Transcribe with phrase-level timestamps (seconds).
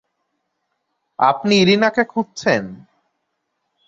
[1.19, 2.63] আপনি ইরিনাকে খুঁজছেন?